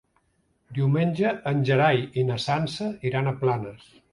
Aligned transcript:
Diumenge 0.77 1.33
en 1.53 1.61
Gerai 1.69 2.01
i 2.23 2.27
na 2.31 2.41
Sança 2.47 2.91
iran 3.11 3.29
a 3.35 3.39
Planes. 3.45 3.89